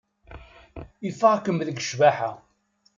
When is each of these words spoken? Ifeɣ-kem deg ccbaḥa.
Ifeɣ-kem 1.09 1.57
deg 1.67 1.77
ccbaḥa. 1.83 2.31